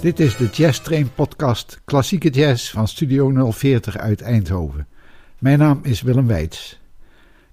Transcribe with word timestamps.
Dit 0.00 0.20
is 0.20 0.36
de 0.36 0.48
Jazz 0.52 0.80
Train 0.80 1.14
podcast 1.14 1.80
Klassieke 1.84 2.30
Jazz 2.30 2.70
van 2.70 2.88
Studio 2.88 3.50
040 3.52 3.96
uit 3.96 4.20
Eindhoven. 4.20 4.86
Mijn 5.38 5.58
naam 5.58 5.80
is 5.82 6.02
Willem 6.02 6.26
Weits. 6.26 6.80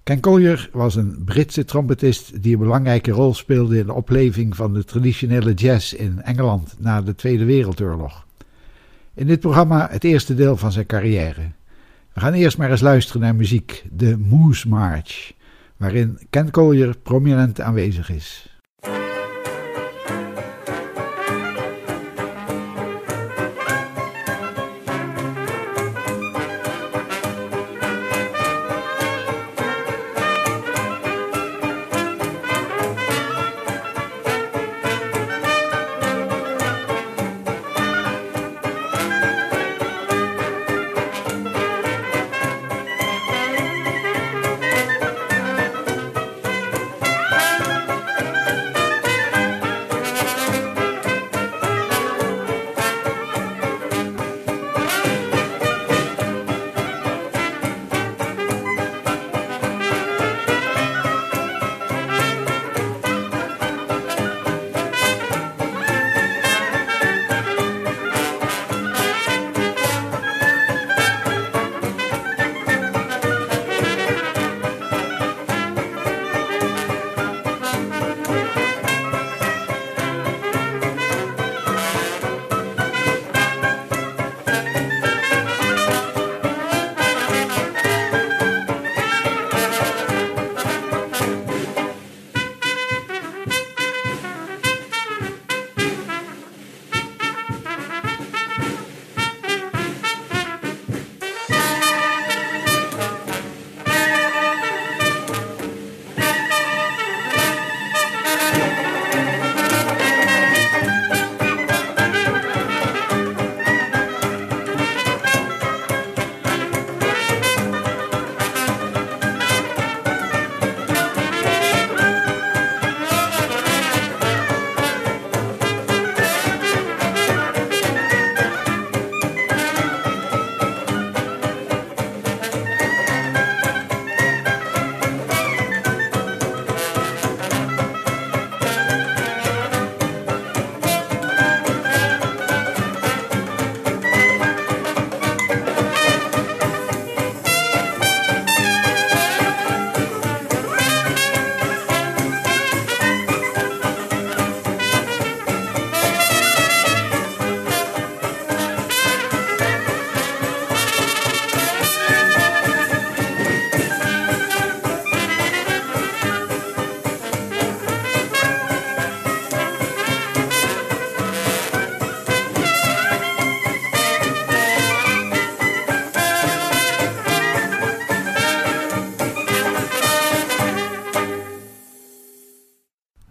Ken 0.02 0.20
Collier 0.20 0.70
was 0.72 0.94
een 0.94 1.22
Britse 1.24 1.64
trompetist 1.64 2.42
die 2.42 2.52
een 2.52 2.58
belangrijke 2.58 3.10
rol 3.10 3.34
speelde 3.34 3.78
in 3.78 3.86
de 3.86 3.92
opleving 3.92 4.56
van 4.56 4.72
de 4.72 4.84
traditionele 4.84 5.54
jazz 5.54 5.92
in 5.92 6.22
Engeland 6.22 6.74
na 6.78 7.02
de 7.02 7.14
Tweede 7.14 7.44
Wereldoorlog. 7.44 8.26
In 9.14 9.26
dit 9.26 9.40
programma 9.40 9.88
het 9.90 10.04
eerste 10.04 10.34
deel 10.34 10.56
van 10.56 10.72
zijn 10.72 10.86
carrière. 10.86 11.50
We 12.12 12.20
gaan 12.20 12.32
eerst 12.32 12.58
maar 12.58 12.70
eens 12.70 12.80
luisteren 12.80 13.20
naar 13.20 13.34
muziek, 13.34 13.84
de 13.92 14.16
Moose 14.16 14.68
March, 14.68 15.32
waarin 15.76 16.18
Ken 16.30 16.50
Collier 16.50 16.96
prominent 17.02 17.60
aanwezig 17.60 18.10
is. 18.10 18.57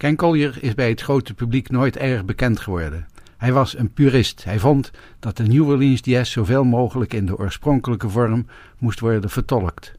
Ken 0.07 0.16
Collier 0.16 0.57
is 0.62 0.73
bij 0.73 0.90
het 0.90 1.01
grote 1.01 1.34
publiek 1.34 1.69
nooit 1.69 1.97
erg 1.97 2.25
bekend 2.25 2.59
geworden. 2.59 3.07
Hij 3.38 3.53
was 3.53 3.78
een 3.78 3.94
purist. 3.94 4.44
Hij 4.44 4.59
vond 4.59 4.91
dat 5.19 5.38
de 5.38 5.44
New 5.44 5.68
Orleans 5.68 6.00
jazz 6.03 6.31
zoveel 6.31 6.63
mogelijk 6.63 7.13
in 7.13 7.25
de 7.25 7.38
oorspronkelijke 7.38 8.09
vorm 8.09 8.47
moest 8.78 9.00
worden 9.00 9.29
vertolkt. 9.29 9.94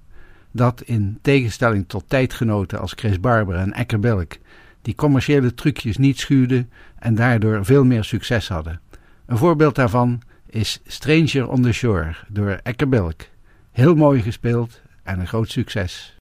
Dat 0.51 0.83
in 0.83 1.19
tegenstelling 1.23 1.85
tot 1.89 2.05
tijdgenoten 2.07 2.81
als 2.81 2.93
Chris 2.97 3.21
Barber 3.21 3.55
en 3.55 3.73
Ecker 3.73 4.01
Belk, 4.01 4.37
die 4.83 4.95
commerciële 4.95 5.55
trucjes 5.55 5.97
niet 5.97 6.19
schuwden 6.19 6.71
en 6.99 7.15
daardoor 7.15 7.65
veel 7.65 7.85
meer 7.85 8.05
succes 8.05 8.49
hadden. 8.49 8.81
Een 9.27 9.39
voorbeeld 9.39 9.75
daarvan 9.75 10.23
is 10.47 10.81
Stranger 10.87 11.49
on 11.49 11.63
the 11.63 11.73
Shore 11.73 12.15
door 12.29 12.61
Ecker 12.63 12.89
Belk. 12.89 13.21
Heel 13.71 13.95
mooi 13.95 14.23
gespeeld 14.23 14.81
en 15.03 15.21
een 15.21 15.27
groot 15.27 15.51
succes. 15.51 16.18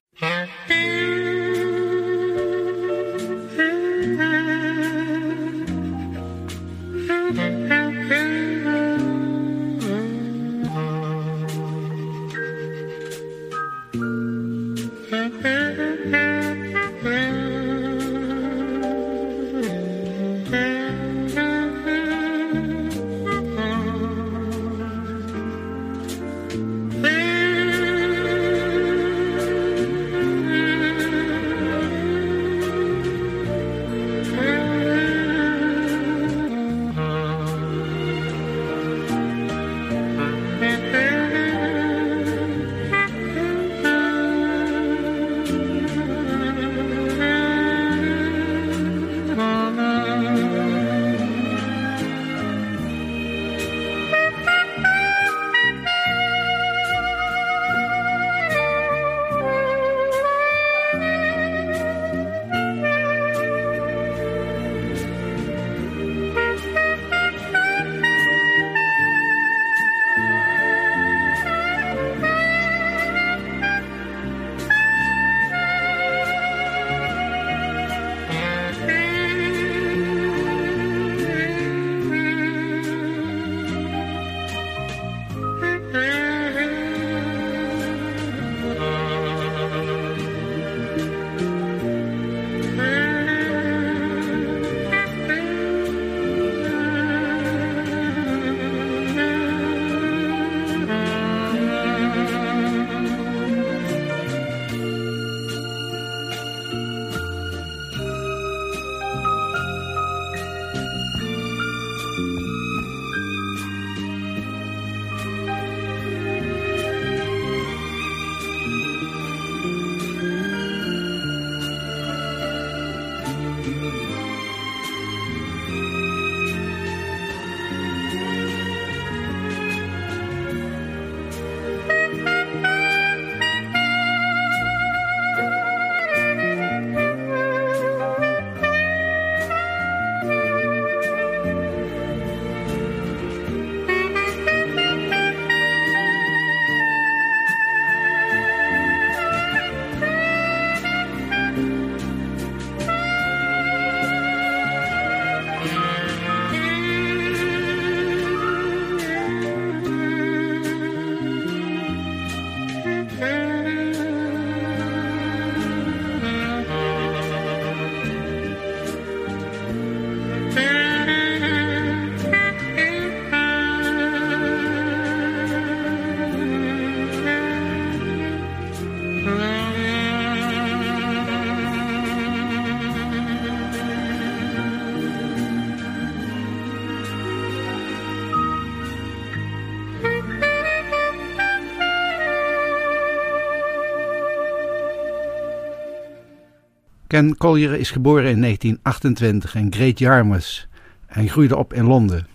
Ken 197.08 197.36
Collier 197.36 197.74
is 197.74 197.90
geboren 197.90 198.30
in 198.30 198.40
1928 198.40 199.54
in 199.54 199.72
Great 199.72 199.98
Yarmouth 199.98 200.68
en 201.06 201.28
groeide 201.28 201.56
op 201.56 201.72
in 201.72 201.84
Londen. 201.84 202.26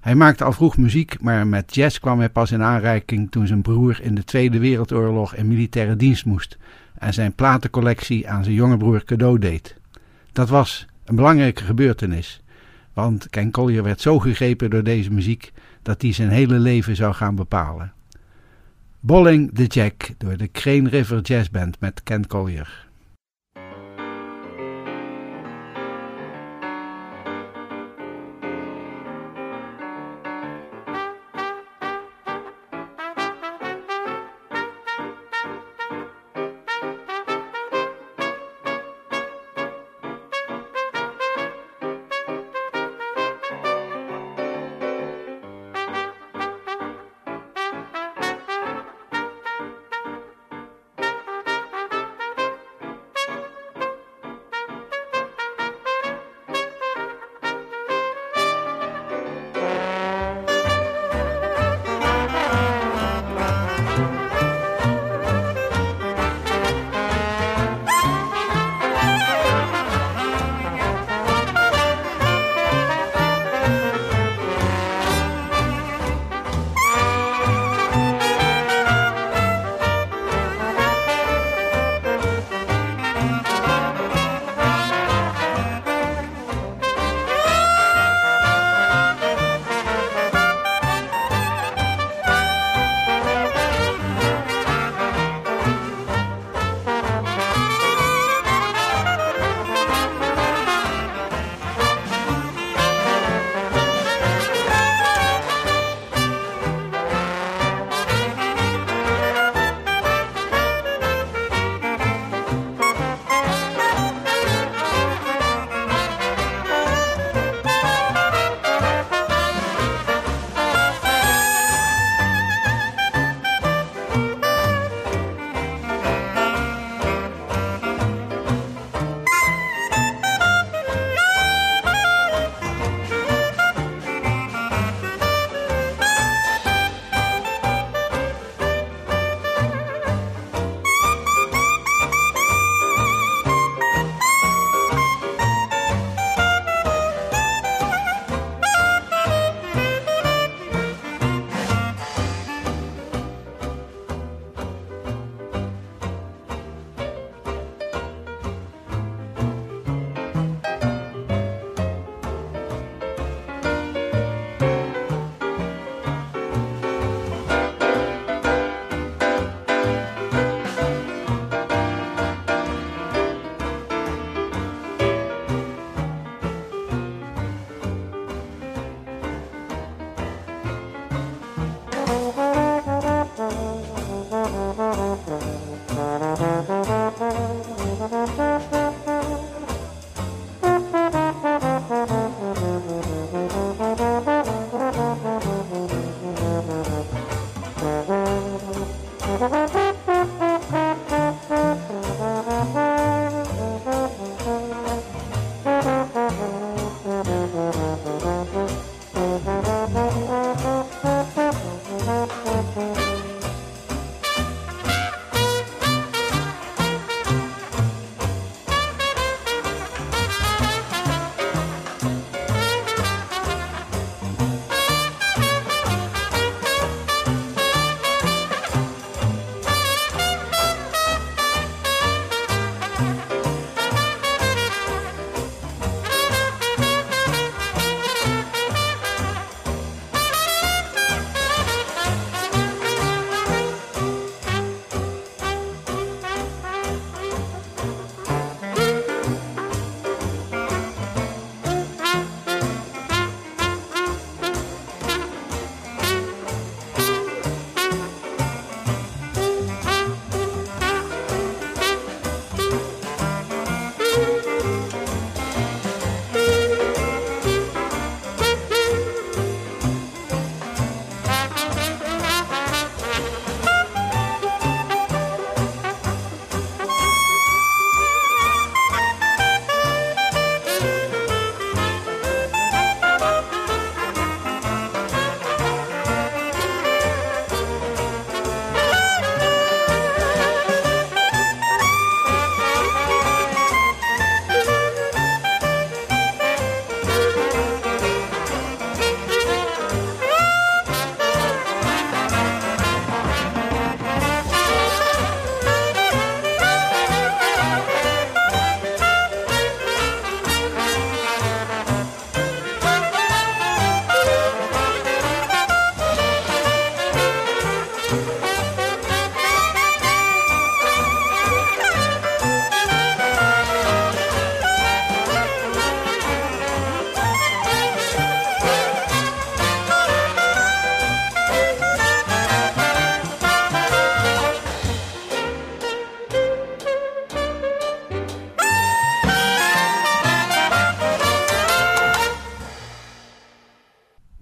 Hij 0.00 0.14
maakte 0.14 0.44
al 0.44 0.52
vroeg 0.52 0.76
muziek, 0.76 1.20
maar 1.20 1.46
met 1.46 1.74
jazz 1.74 1.98
kwam 1.98 2.18
hij 2.18 2.28
pas 2.28 2.50
in 2.50 2.62
aanraking 2.62 3.30
toen 3.30 3.46
zijn 3.46 3.62
broer 3.62 4.00
in 4.02 4.14
de 4.14 4.24
Tweede 4.24 4.58
Wereldoorlog 4.58 5.34
in 5.34 5.48
militaire 5.48 5.96
dienst 5.96 6.24
moest 6.24 6.58
en 6.98 7.12
zijn 7.12 7.34
platencollectie 7.34 8.28
aan 8.28 8.44
zijn 8.44 8.56
jonge 8.56 8.76
broer 8.76 9.04
cadeau 9.04 9.38
deed. 9.38 9.76
Dat 10.32 10.48
was 10.48 10.86
een 11.04 11.16
belangrijke 11.16 11.64
gebeurtenis, 11.64 12.42
want 12.92 13.28
Ken 13.28 13.50
Collier 13.50 13.82
werd 13.82 14.00
zo 14.00 14.18
gegrepen 14.18 14.70
door 14.70 14.84
deze 14.84 15.10
muziek 15.12 15.52
dat 15.82 16.02
hij 16.02 16.12
zijn 16.12 16.30
hele 16.30 16.58
leven 16.58 16.96
zou 16.96 17.14
gaan 17.14 17.34
bepalen. 17.34 17.92
Bolling 19.00 19.54
the 19.54 19.66
Jack 19.66 20.08
door 20.18 20.36
de 20.36 20.50
Crane 20.50 20.88
River 20.88 21.20
Jazz 21.20 21.50
Band 21.50 21.80
met 21.80 22.02
Ken 22.02 22.26
Collier. 22.26 22.89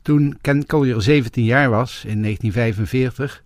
Toen 0.08 0.38
Ken 0.40 0.66
Collier 0.66 1.02
17 1.02 1.44
jaar 1.44 1.70
was, 1.70 2.04
in 2.04 2.22
1945, 2.22 3.42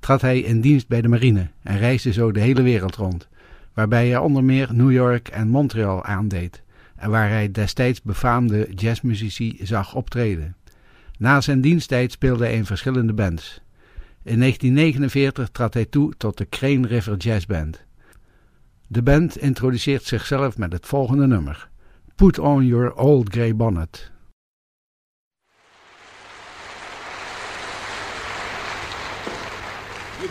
trad 0.00 0.20
hij 0.20 0.40
in 0.40 0.60
dienst 0.60 0.88
bij 0.88 1.00
de 1.00 1.08
marine 1.08 1.48
en 1.62 1.78
reisde 1.78 2.12
zo 2.12 2.32
de 2.32 2.40
hele 2.40 2.62
wereld 2.62 2.96
rond, 2.96 3.28
waarbij 3.74 4.08
hij 4.08 4.18
onder 4.18 4.44
meer 4.44 4.74
New 4.74 4.92
York 4.92 5.28
en 5.28 5.48
Montreal 5.48 6.04
aandeed 6.04 6.62
en 6.94 7.10
waar 7.10 7.28
hij 7.28 7.50
destijds 7.50 8.02
befaamde 8.02 8.68
jazzmuzici 8.74 9.58
zag 9.62 9.94
optreden. 9.94 10.56
Na 11.18 11.40
zijn 11.40 11.60
diensttijd 11.60 12.12
speelde 12.12 12.44
hij 12.44 12.54
in 12.54 12.66
verschillende 12.66 13.12
bands. 13.12 13.60
In 14.22 14.38
1949 14.38 15.48
trad 15.48 15.74
hij 15.74 15.84
toe 15.84 16.14
tot 16.16 16.38
de 16.38 16.48
Crane 16.48 16.86
River 16.86 17.16
Jazz 17.16 17.46
Band. 17.46 17.84
De 18.86 19.02
band 19.02 19.38
introduceert 19.38 20.04
zichzelf 20.04 20.58
met 20.58 20.72
het 20.72 20.86
volgende 20.86 21.26
nummer: 21.26 21.68
Put 22.14 22.38
on 22.38 22.66
your 22.66 22.94
old 22.94 23.28
grey 23.28 23.56
bonnet. 23.56 24.14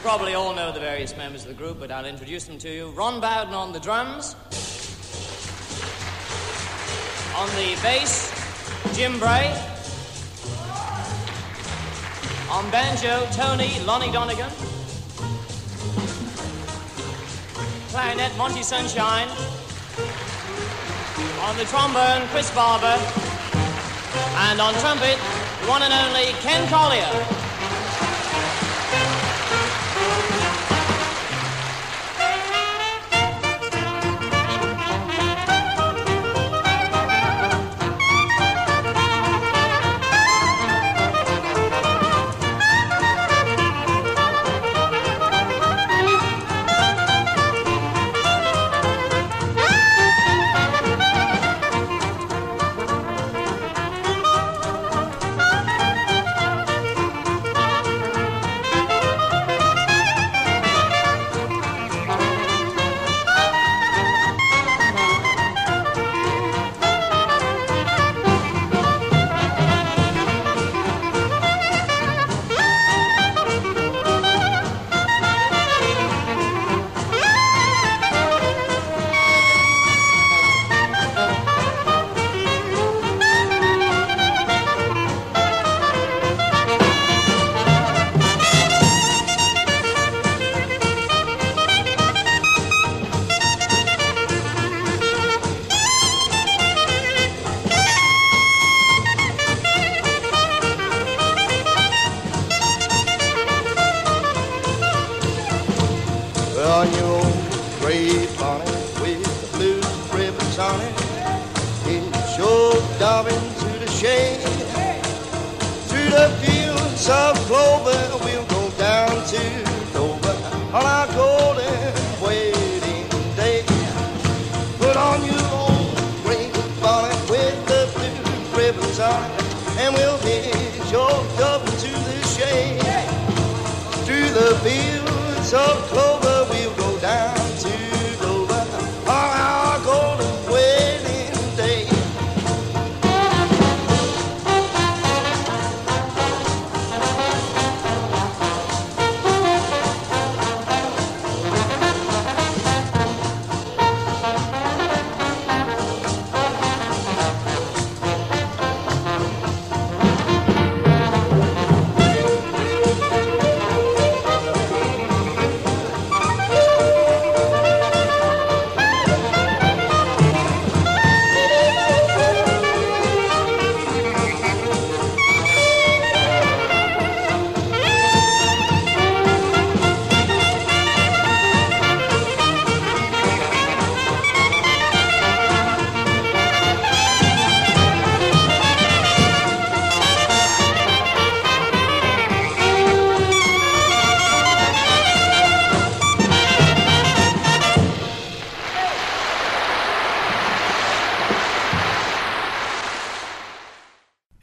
Probably 0.06 0.36
all 0.36 0.54
know 0.54 0.72
the 0.72 0.80
various 0.80 1.18
members 1.18 1.42
of 1.42 1.48
the 1.48 1.54
group, 1.56 1.80
but 1.80 1.92
I'll 1.92 2.06
introduce 2.06 2.44
them 2.44 2.60
to 2.60 2.70
you. 2.70 2.92
Ron 2.92 3.20
Bowden 3.20 3.56
on 3.56 3.74
the 3.74 3.80
drums. 3.80 4.36
On 7.36 7.50
the 7.58 7.74
bass, 7.82 8.30
Jim 8.96 9.18
Bray. 9.18 9.50
On 12.52 12.70
banjo, 12.70 13.26
Tony 13.32 13.80
Lonnie 13.84 14.12
Donegan. 14.12 14.52
Clarinet, 17.90 18.38
Monty 18.38 18.62
Sunshine. 18.62 19.28
On 21.42 21.58
the 21.58 21.66
trombone, 21.66 22.28
Chris 22.28 22.54
Barber. 22.54 22.96
And 24.46 24.62
on 24.62 24.76
trumpet, 24.76 25.18
the 25.62 25.68
one 25.68 25.82
and 25.82 25.92
only 25.92 26.32
Ken 26.46 26.70
Collier. 26.70 27.46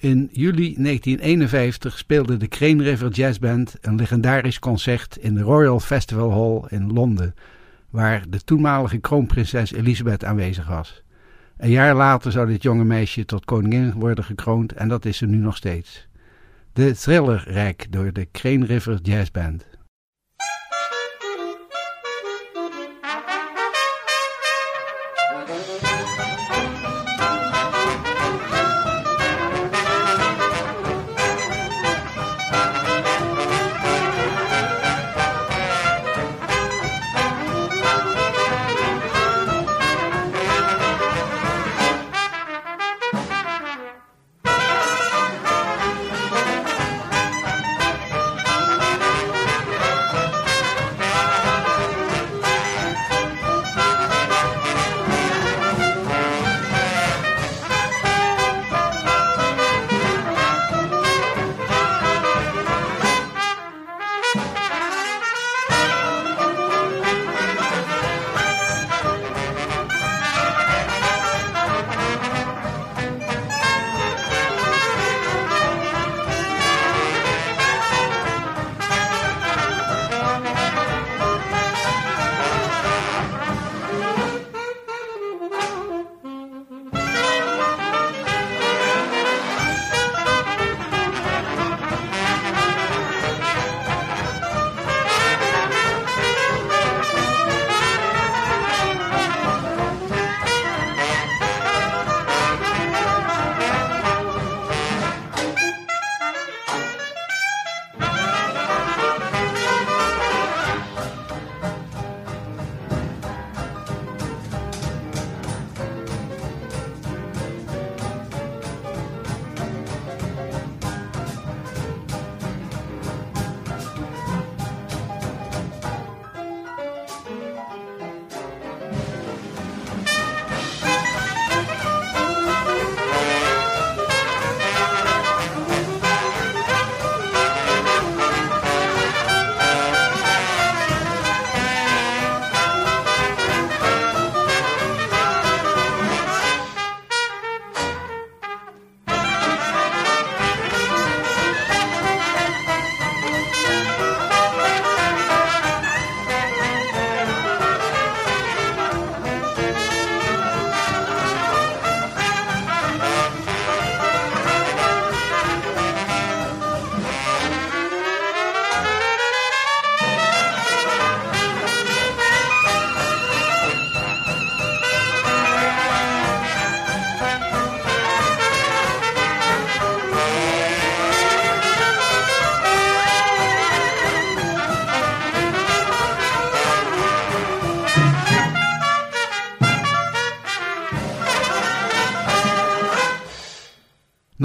In 0.03 0.29
juli 0.33 0.75
1951 0.79 1.99
speelde 1.99 2.37
de 2.37 2.49
Crane 2.49 2.83
River 2.83 3.11
Jazz 3.11 3.39
Band 3.39 3.77
een 3.81 3.95
legendarisch 3.95 4.59
concert 4.59 5.17
in 5.17 5.35
de 5.35 5.41
Royal 5.43 5.81
Festival 5.81 6.31
Hall 6.31 6.79
in 6.79 6.93
Londen, 6.93 7.35
waar 7.91 8.25
de 8.29 8.41
toenmalige 8.45 8.99
kroonprinses 8.99 9.73
Elisabeth 9.73 10.25
aanwezig 10.25 10.69
was. 10.69 11.03
Een 11.57 11.71
jaar 11.71 11.95
later 11.95 12.33
zou 12.33 12.47
dit 12.47 12.63
jonge 12.63 12.85
meisje 12.85 13.25
tot 13.25 13.45
koningin 13.45 13.93
worden 13.93 14.25
gekroond 14.25 14.73
en 14.73 14.89
dat 14.89 15.05
is 15.05 15.17
ze 15.17 15.27
nu 15.27 15.37
nog 15.37 15.57
steeds. 15.57 16.07
De 16.73 16.95
thriller 16.95 17.45
rijk 17.47 17.87
door 17.91 18.13
de 18.13 18.29
Crane 18.33 18.67
River 18.67 18.99
Jazz 19.03 19.31
Band. 19.31 19.67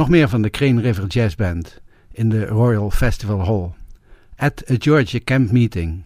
Nog 0.08 0.16
meer 0.16 0.30
van 0.30 0.42
de 0.42 0.50
Crane 0.50 0.82
River 0.82 1.08
Jazz 1.08 1.36
Band 1.36 1.82
in 2.12 2.30
de 2.30 2.46
Royal 2.46 2.92
Festival 2.92 3.46
Hall. 3.46 3.72
At 4.36 4.64
a 4.72 4.76
Georgia 4.78 5.20
Camp 5.24 5.52
Meeting. 5.52 6.04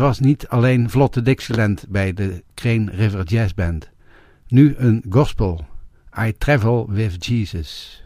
Was 0.00 0.20
niet 0.20 0.48
alleen 0.48 0.90
vlotte 0.90 1.22
Dixieland 1.22 1.84
bij 1.88 2.12
de 2.12 2.42
Crane 2.54 2.90
River 2.90 3.24
Jazz 3.24 3.54
Band. 3.54 3.90
Nu 4.48 4.74
een 4.76 5.04
gospel. 5.08 5.64
I 6.18 6.32
Travel 6.38 6.90
with 6.90 7.26
Jesus. 7.26 8.02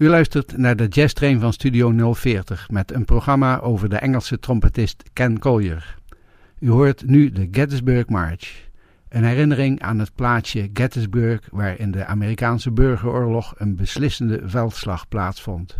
U 0.00 0.08
luistert 0.08 0.56
naar 0.56 0.76
de 0.76 0.88
Jazz 0.88 1.12
Train 1.12 1.40
van 1.40 1.52
Studio 1.52 2.14
040 2.14 2.70
met 2.70 2.92
een 2.92 3.04
programma 3.04 3.58
over 3.58 3.88
de 3.88 3.96
Engelse 3.96 4.38
trompetist 4.38 5.02
Ken 5.12 5.38
Collier. 5.38 5.96
U 6.58 6.70
hoort 6.70 7.06
nu 7.06 7.30
de 7.30 7.48
Gettysburg 7.50 8.08
March, 8.08 8.68
een 9.08 9.24
herinnering 9.24 9.82
aan 9.82 9.98
het 9.98 10.14
plaatsje 10.14 10.70
Gettysburg 10.72 11.40
waar 11.50 11.78
in 11.78 11.90
de 11.90 12.04
Amerikaanse 12.04 12.70
burgeroorlog 12.70 13.54
een 13.56 13.76
beslissende 13.76 14.40
veldslag 14.44 15.08
plaatsvond. 15.08 15.76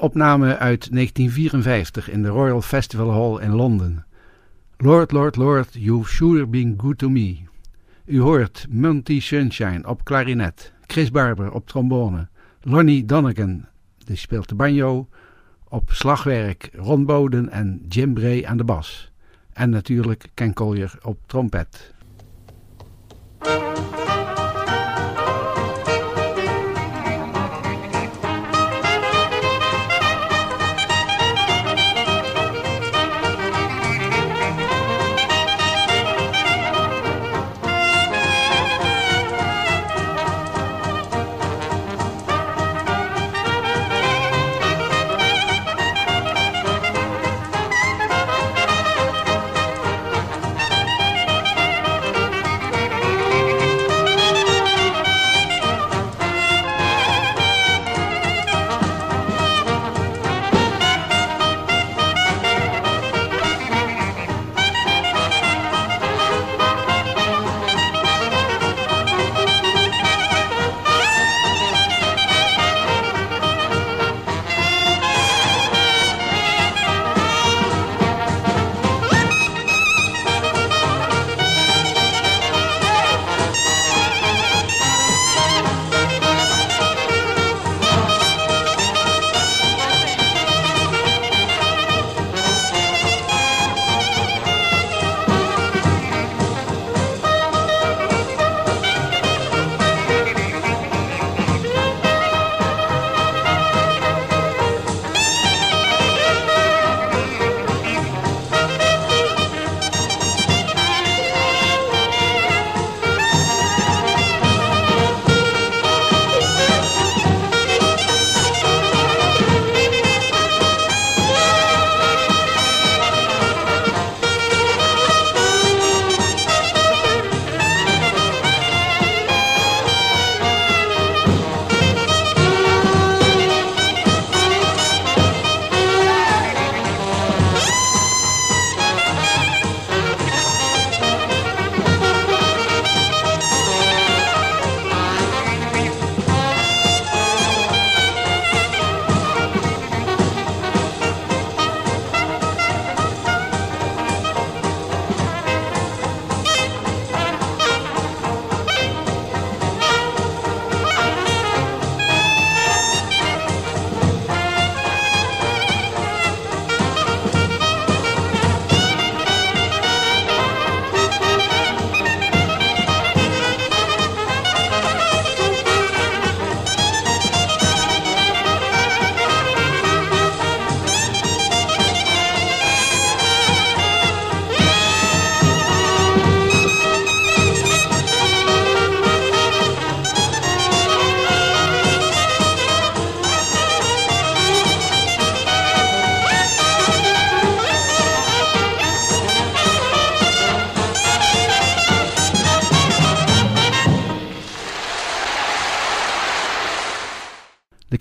Opname 0.00 0.56
uit 0.58 0.88
1954 0.92 2.10
in 2.10 2.22
de 2.22 2.28
Royal 2.28 2.62
Festival 2.62 3.10
Hall 3.10 3.44
in 3.44 3.54
Londen. 3.54 4.04
Lord, 4.76 5.12
Lord, 5.12 5.36
Lord, 5.36 5.68
you've 5.72 6.10
sure 6.10 6.46
been 6.46 6.74
good 6.76 6.98
to 6.98 7.08
me. 7.08 7.38
U 8.04 8.20
hoort 8.20 8.66
Monty 8.70 9.20
Sunshine 9.20 9.88
op 9.88 10.04
klarinet, 10.04 10.72
Chris 10.86 11.10
Barber 11.10 11.52
op 11.52 11.66
trombone, 11.66 12.28
Lonnie 12.60 13.04
Donegan, 13.04 13.66
die 13.98 14.16
speelt 14.16 14.48
de 14.48 14.54
banjo, 14.54 15.08
op 15.68 15.90
slagwerk 15.92 16.70
Ron 16.74 17.04
Boden 17.04 17.48
en 17.48 17.84
Jim 17.88 18.14
Bray 18.14 18.44
aan 18.44 18.56
de 18.56 18.64
bas. 18.64 19.12
En 19.52 19.70
natuurlijk 19.70 20.30
Ken 20.34 20.52
Collier 20.52 20.98
op 21.02 21.18
trompet. 21.26 21.94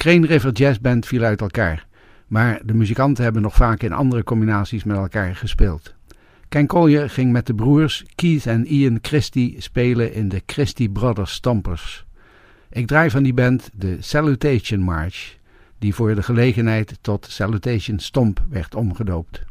Crane 0.10 0.28
River 0.28 0.52
Jazz 0.52 0.80
Band 0.80 1.06
viel 1.06 1.24
uit 1.24 1.42
elkaar, 1.42 1.88
maar 2.28 2.62
de 2.66 2.74
muzikanten 2.74 3.24
hebben 3.24 3.42
nog 3.42 3.56
vaak 3.56 3.84
in 3.84 3.92
andere 3.92 4.24
combinaties 4.24 4.84
met 4.84 4.98
elkaar 4.98 5.36
gespeeld. 5.36 5.96
Ken 6.48 6.68
Collier 6.68 7.10
ging 7.10 7.32
met 7.32 7.46
de 7.48 7.54
broers 7.54 8.06
Keith 8.16 8.46
en 8.46 8.66
Ian 8.66 9.00
Christie 9.02 9.56
spelen 9.58 10.14
in 10.14 10.30
de 10.30 10.42
Christie 10.46 10.90
Brothers 10.90 11.34
Stompers. 11.34 12.06
Ik 12.70 12.88
draai 12.88 13.10
van 13.10 13.24
die 13.24 13.34
band 13.34 13.70
de 13.74 13.98
Salutation 14.00 14.80
March, 14.80 15.38
die 15.80 15.96
voor 15.96 16.16
de 16.16 16.24
gelegenheid 16.24 16.98
tot 17.02 17.28
Salutation 17.30 18.00
Stomp 18.00 18.46
werd 18.50 18.76
omgedoopt. 18.76 19.46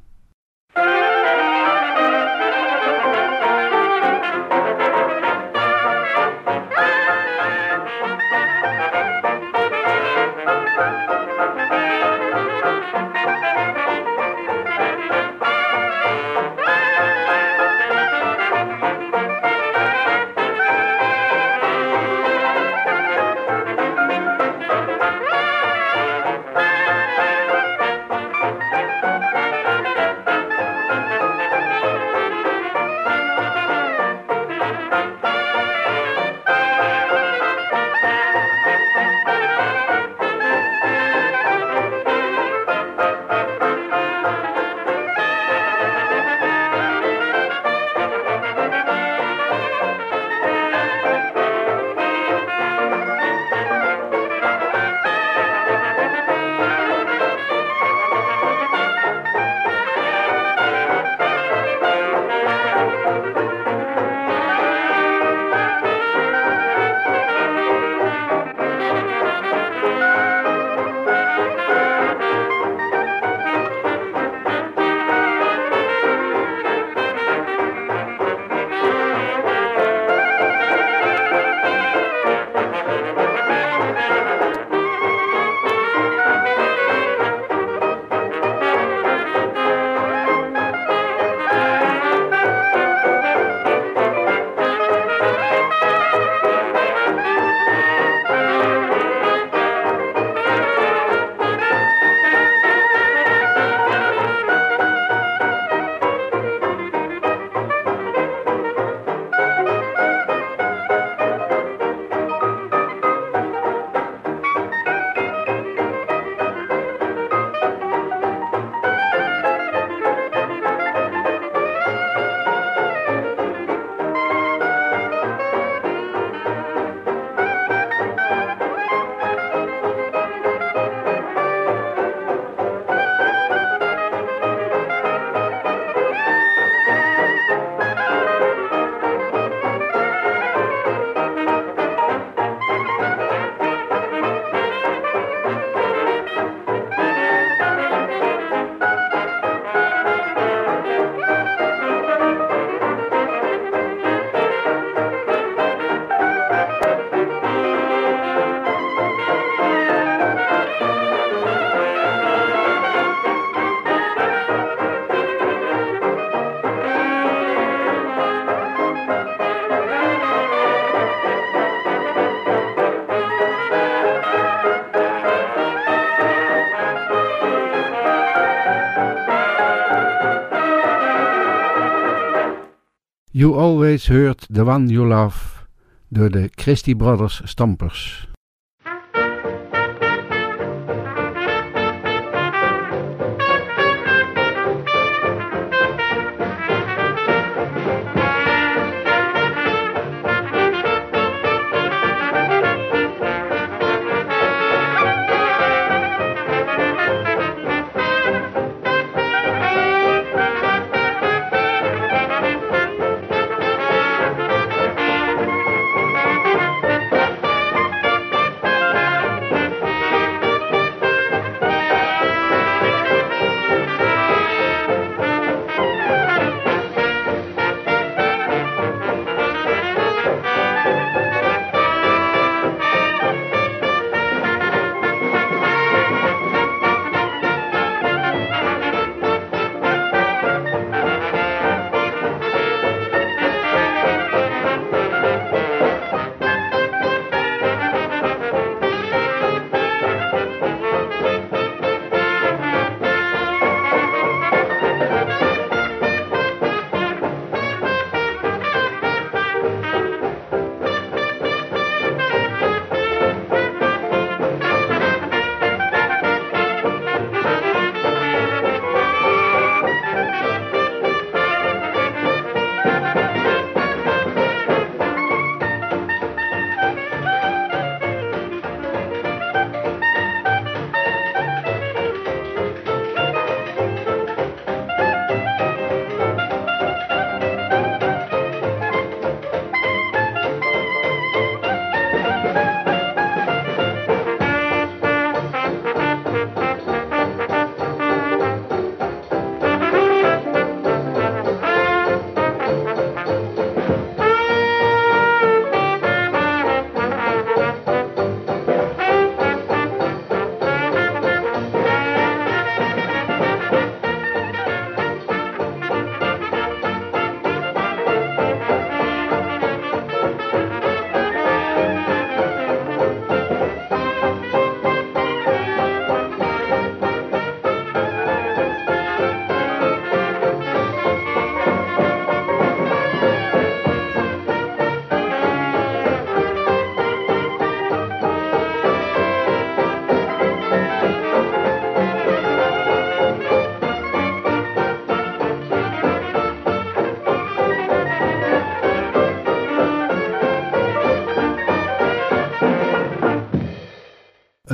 Always 183.58 184.06
Heard 184.06 184.46
the 184.48 184.62
One 184.64 184.88
You 184.88 185.04
Love 185.04 185.66
door 186.08 186.30
de 186.30 186.48
Christie 186.48 186.94
Brothers 186.94 187.42
Stampers. 187.44 188.27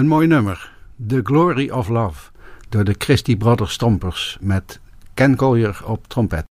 Een 0.04 0.10
mooi 0.10 0.26
nummer, 0.26 0.72
The 1.06 1.20
Glory 1.22 1.70
of 1.70 1.88
Love, 1.88 2.30
door 2.68 2.84
de 2.84 2.94
Christie 2.98 3.36
Brothers 3.36 3.72
Stompers 3.72 4.38
met 4.40 4.80
Ken 5.14 5.36
Collier 5.36 5.80
op 5.84 6.06
trompet. 6.06 6.53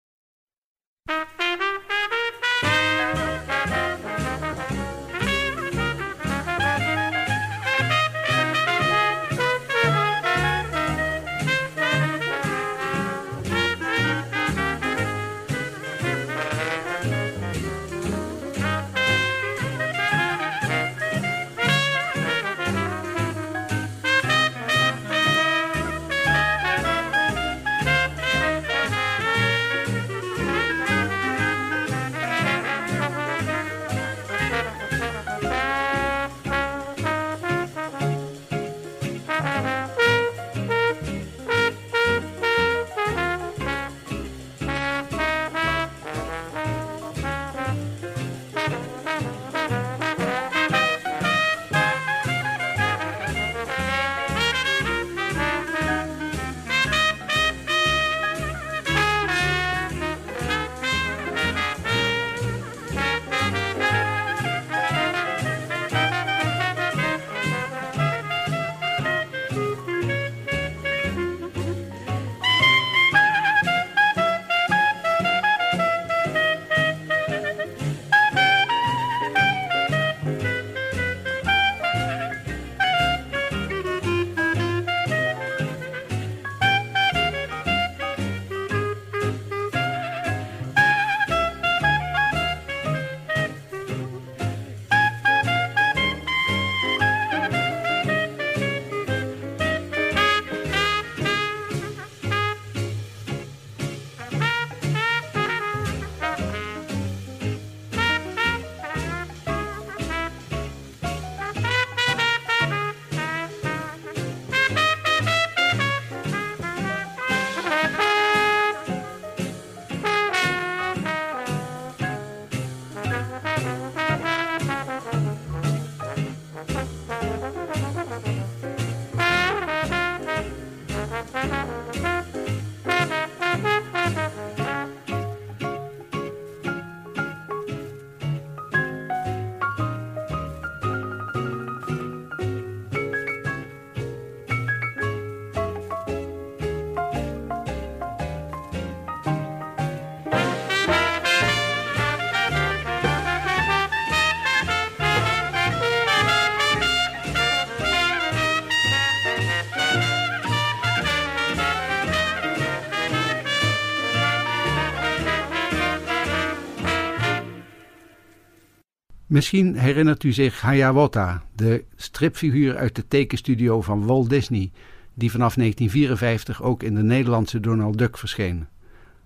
Misschien 169.29 169.75
herinnert 169.75 170.23
u 170.23 170.31
zich 170.31 170.61
Hiawatha, 170.61 171.43
de 171.55 171.83
stripfiguur 171.95 172.77
uit 172.77 172.95
de 172.95 173.07
tekenstudio 173.07 173.81
van 173.81 174.05
Walt 174.05 174.29
Disney, 174.29 174.71
die 175.13 175.31
vanaf 175.31 175.53
1954 175.53 176.63
ook 176.63 176.83
in 176.83 176.95
de 176.95 177.03
Nederlandse 177.03 177.59
Donald 177.59 177.97
Duck 177.97 178.17
verscheen. 178.17 178.67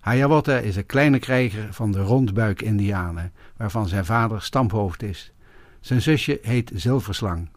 Hiawatha 0.02 0.58
is 0.58 0.76
een 0.76 0.86
kleine 0.86 1.20
krijger 1.20 1.74
van 1.74 1.92
de 1.92 2.02
rondbuik-Indianen, 2.02 3.32
waarvan 3.58 3.88
zijn 3.88 4.06
vader 4.06 4.42
stamhoofd 4.42 5.04
is. 5.04 5.32
Zijn 5.80 6.02
zusje 6.02 6.40
heet 6.42 6.72
Zilverslang. 6.76 7.50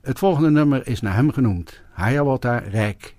Het 0.00 0.18
volgende 0.18 0.50
nummer 0.50 0.86
is 0.86 1.00
naar 1.00 1.14
hem 1.14 1.32
genoemd, 1.32 1.82
Hiawatha 1.96 2.58
Rijk. 2.58 3.14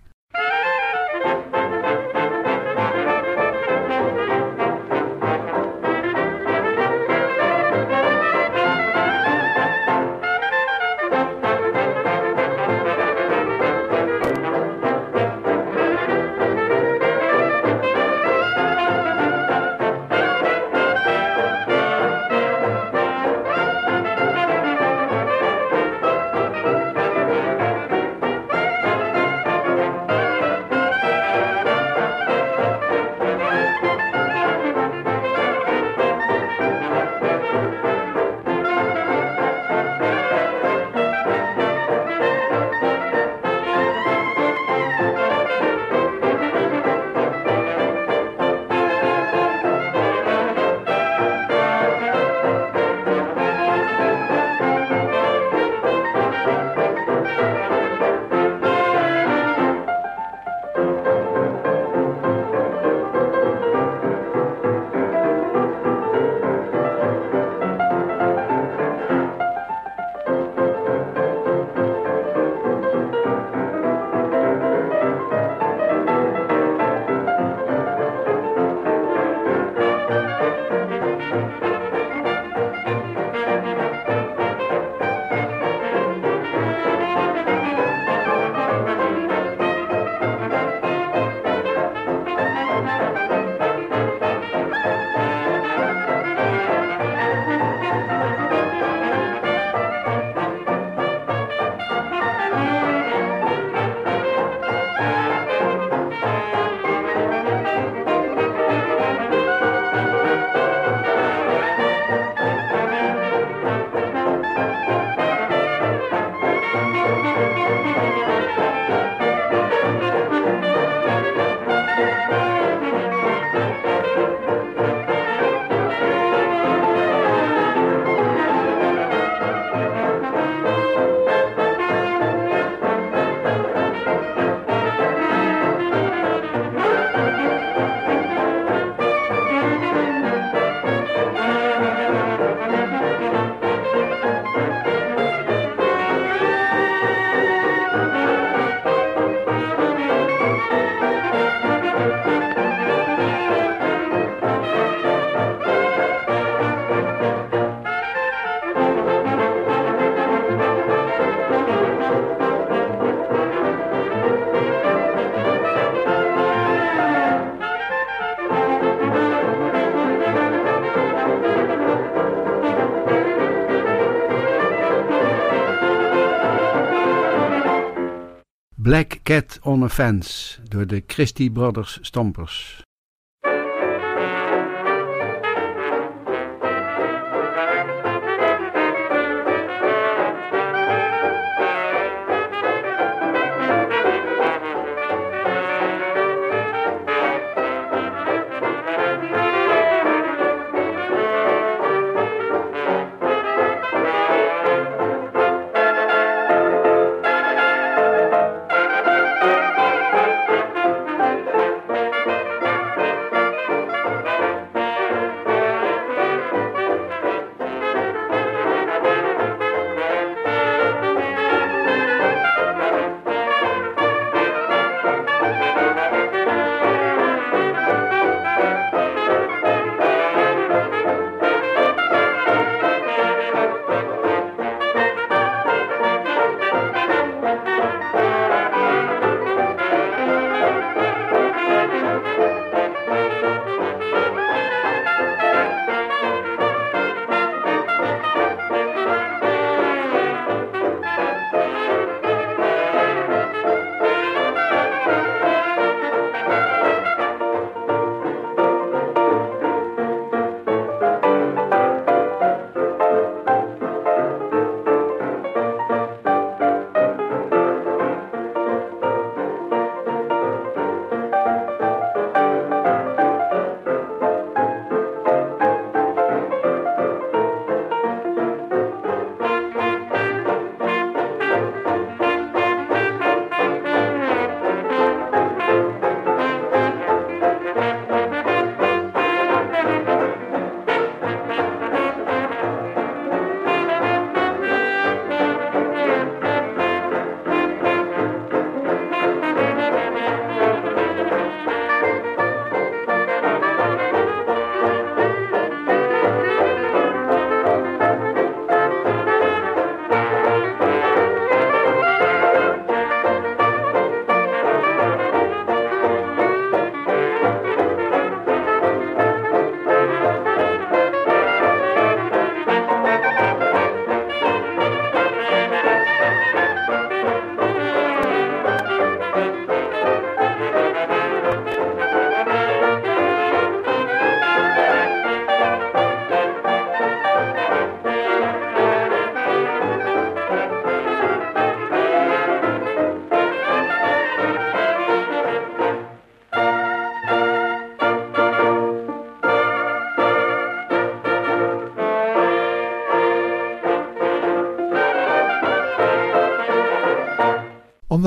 Black 178.89 179.19
Cat 179.23 179.59
on 179.61 179.83
a 179.83 179.89
Fence 179.89 180.59
door 180.63 180.87
de 180.87 181.05
Christie 181.05 181.51
Brothers 181.51 181.99
Stompers. 182.01 182.88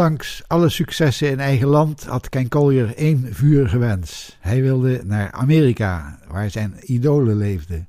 Ondanks 0.02 0.42
alle 0.46 0.68
successen 0.68 1.30
in 1.30 1.40
eigen 1.40 1.68
land 1.68 2.04
had 2.04 2.28
Ken 2.28 2.48
Collier 2.48 2.96
één 2.96 3.34
vurige 3.34 3.78
wens. 3.78 4.36
Hij 4.40 4.62
wilde 4.62 5.00
naar 5.04 5.32
Amerika, 5.32 6.18
waar 6.28 6.50
zijn 6.50 6.74
idolen 6.92 7.36
leefden. 7.36 7.88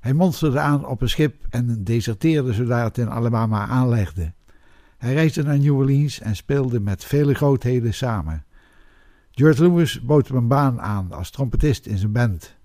Hij 0.00 0.12
monsterde 0.12 0.58
aan 0.58 0.86
op 0.86 1.00
een 1.00 1.08
schip 1.08 1.34
en 1.50 1.84
deserteerde 1.84 2.52
zodra 2.52 2.84
het 2.84 2.98
in 2.98 3.10
Alabama 3.10 3.66
aanlegde. 3.66 4.32
Hij 4.98 5.12
reisde 5.14 5.42
naar 5.42 5.58
New 5.58 5.76
Orleans 5.76 6.20
en 6.20 6.36
speelde 6.36 6.80
met 6.80 7.04
vele 7.04 7.34
grootheden 7.34 7.94
samen. 7.94 8.44
George 9.30 9.62
Lewis 9.62 10.02
bood 10.02 10.28
hem 10.28 10.36
een 10.36 10.48
baan 10.48 10.80
aan 10.80 11.12
als 11.12 11.30
trompetist 11.30 11.86
in 11.86 11.98
zijn 11.98 12.12
band. 12.12 12.56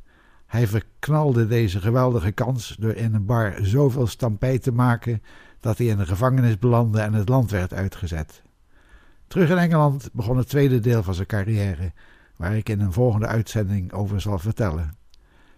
Hij 0.45 0.67
verknalde 0.67 1.47
deze 1.47 1.79
geweldige 1.79 2.31
kans 2.31 2.75
door 2.79 2.93
in 2.93 3.13
een 3.13 3.25
bar 3.25 3.55
zoveel 3.61 4.07
stampij 4.07 4.59
te 4.59 4.71
maken 4.71 5.21
dat 5.59 5.77
hij 5.77 5.87
in 5.87 5.97
de 5.97 6.05
gevangenis 6.05 6.59
belandde 6.59 6.99
en 6.99 7.13
het 7.13 7.29
land 7.29 7.51
werd 7.51 7.73
uitgezet. 7.73 8.47
Terug 9.29 9.49
in 9.49 9.57
Engeland 9.57 10.09
begon 10.13 10.37
het 10.37 10.49
tweede 10.49 10.79
deel 10.79 11.03
van 11.03 11.13
zijn 11.13 11.27
carrière, 11.27 11.91
waar 12.35 12.57
ik 12.57 12.69
in 12.69 12.79
een 12.79 12.93
volgende 12.93 13.27
uitzending 13.27 13.93
over 13.93 14.21
zal 14.21 14.39
vertellen. 14.39 14.97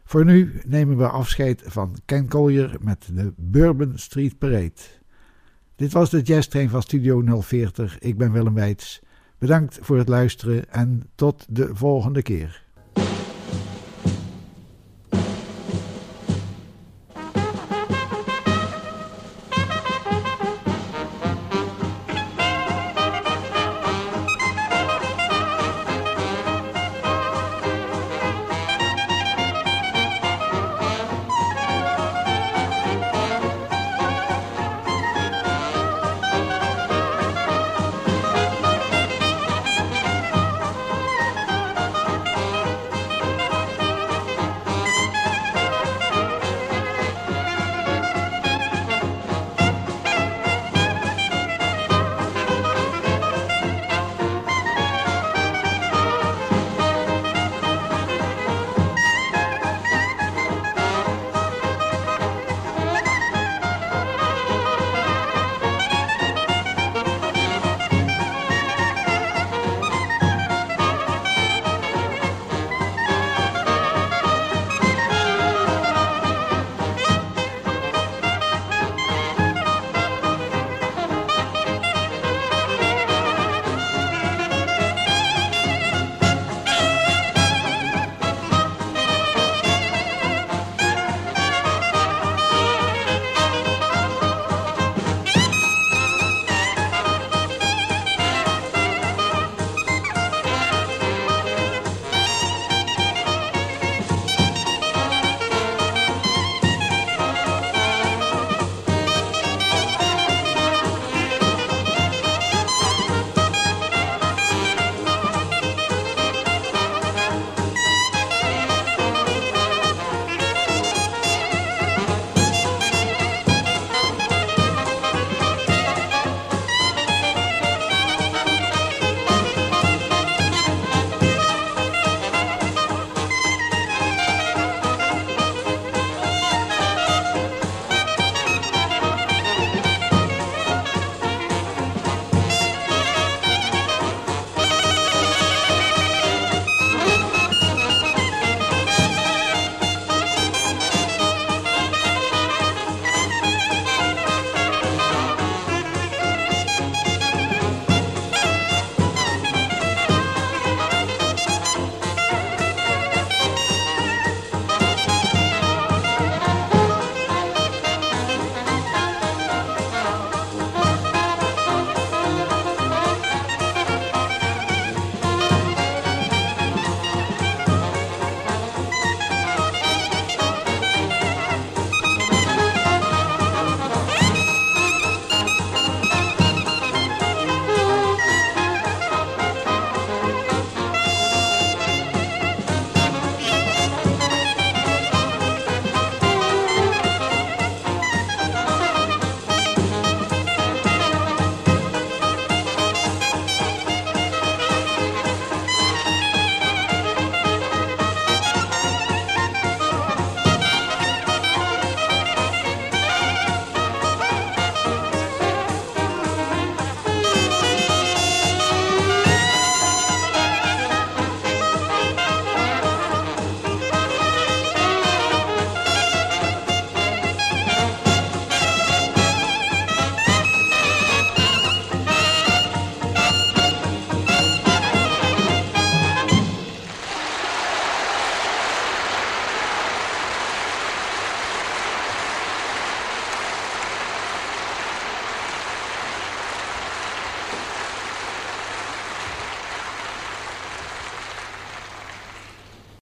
Voor 0.03 0.25
nu 0.25 0.61
nemen 0.65 0.97
we 0.97 1.07
afscheid 1.07 1.63
van 1.65 1.97
Ken 2.05 2.27
Collier 2.27 2.77
met 2.81 3.09
de 3.13 3.33
Bourbon 3.37 3.93
Street 3.95 4.37
Parade. 4.37 4.73
Dit 5.75 5.91
was 5.91 6.09
de 6.09 6.21
jazztrain 6.21 6.69
van 6.69 6.81
Studio 6.81 7.41
040. 7.41 7.99
Ik 7.99 8.17
ben 8.17 8.31
Willem 8.31 8.53
Weits. 8.53 9.01
Bedankt 9.37 9.79
voor 9.81 9.97
het 9.97 10.07
luisteren 10.07 10.71
en 10.71 11.09
tot 11.15 11.45
de 11.49 11.75
volgende 11.75 12.21
keer. 12.21 12.65